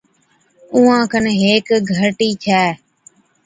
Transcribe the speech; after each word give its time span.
اُونهان 0.73 1.03
کن 1.11 1.25
هيڪ 1.43 1.67
گھَرٽِي 1.91 2.29
ڇَي، 2.43 2.63